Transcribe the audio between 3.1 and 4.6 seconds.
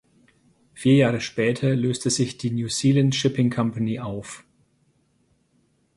Shipping Company auf.